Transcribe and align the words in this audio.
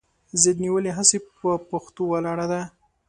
ضد 0.41 0.57
نیولې 0.65 0.91
هسې 0.97 1.17
پهٔ 1.27 1.51
پښتو 1.69 2.01
ولاړه 2.11 2.45
ده 2.51 2.61